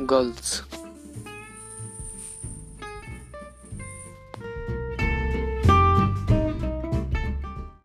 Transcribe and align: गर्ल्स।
गर्ल्स। 0.00 0.62